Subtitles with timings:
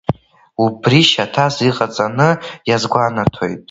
[0.63, 2.29] Убри шьаҭас иҟаҵаны
[2.69, 3.59] иазгәанаҭоит…